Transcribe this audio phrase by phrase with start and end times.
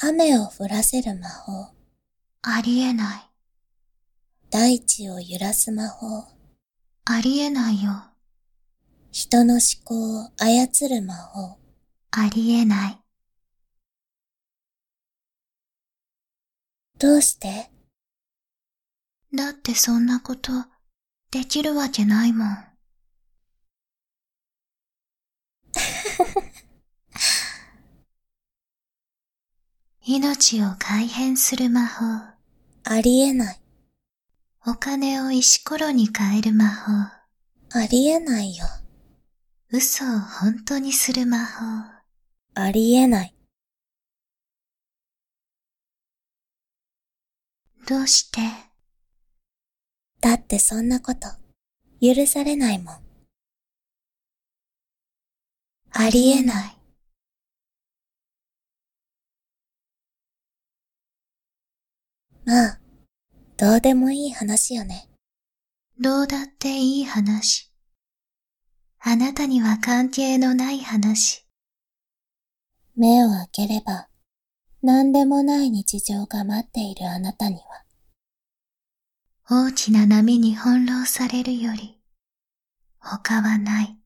[0.00, 1.74] 雨を降らせる魔法。
[2.42, 3.30] ありえない。
[4.48, 6.24] 大地を揺らす魔法。
[7.04, 8.04] ありえないよ。
[9.10, 11.58] 人の思考を操る魔法。
[12.12, 12.98] ありえない。
[17.00, 17.72] どうして？
[19.34, 20.52] だってそんなこと
[21.32, 22.67] できるわけないもん。
[30.10, 32.02] 命を改変する魔法。
[32.84, 33.60] ありえない。
[34.66, 36.92] お金を石ころに変える魔法。
[37.78, 38.64] ありえないよ。
[39.70, 41.62] 嘘を本当にする魔法。
[42.54, 43.34] ありえない。
[47.86, 48.40] どうして？
[50.22, 51.28] だってそんなこと
[52.00, 52.94] 許されないもん。
[55.90, 56.77] ありえない。
[62.48, 62.80] まあ、
[63.58, 65.10] どうでもいい話よね。
[66.00, 67.70] どうだっていい話。
[69.00, 71.46] あなたには関係のない話。
[72.96, 74.08] 目を開ければ、
[74.82, 77.60] 何でもない日常が待っているあなたには、
[79.50, 82.00] 大きな波に翻弄されるより、
[82.98, 83.97] 他はない。